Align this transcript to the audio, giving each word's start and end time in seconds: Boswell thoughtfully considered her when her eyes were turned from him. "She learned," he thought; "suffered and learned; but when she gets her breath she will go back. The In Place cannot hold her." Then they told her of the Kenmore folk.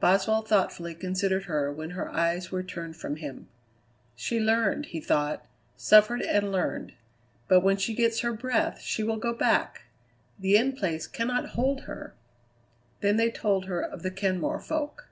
Boswell 0.00 0.42
thoughtfully 0.42 0.94
considered 0.94 1.44
her 1.44 1.72
when 1.72 1.92
her 1.92 2.10
eyes 2.10 2.52
were 2.52 2.62
turned 2.62 2.94
from 2.94 3.16
him. 3.16 3.48
"She 4.14 4.38
learned," 4.38 4.84
he 4.92 5.00
thought; 5.00 5.46
"suffered 5.78 6.20
and 6.20 6.52
learned; 6.52 6.92
but 7.48 7.62
when 7.62 7.78
she 7.78 7.94
gets 7.94 8.20
her 8.20 8.34
breath 8.34 8.82
she 8.82 9.02
will 9.02 9.16
go 9.16 9.32
back. 9.32 9.84
The 10.38 10.58
In 10.58 10.74
Place 10.76 11.06
cannot 11.06 11.52
hold 11.56 11.84
her." 11.84 12.12
Then 13.00 13.16
they 13.16 13.30
told 13.30 13.64
her 13.64 13.80
of 13.82 14.02
the 14.02 14.10
Kenmore 14.10 14.60
folk. 14.60 15.08